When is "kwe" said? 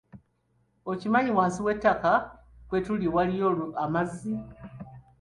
2.67-2.79